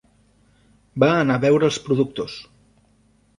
[1.03, 2.39] Va anar a veure els productors.